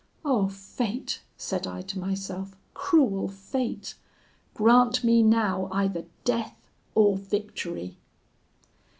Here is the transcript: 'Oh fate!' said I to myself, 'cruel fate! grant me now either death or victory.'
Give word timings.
'Oh 0.25 0.47
fate!' 0.47 1.21
said 1.37 1.67
I 1.67 1.83
to 1.83 1.99
myself, 1.99 2.57
'cruel 2.73 3.27
fate! 3.27 3.93
grant 4.55 5.03
me 5.03 5.21
now 5.21 5.67
either 5.71 6.07
death 6.25 6.57
or 6.95 7.17
victory.' 7.17 7.97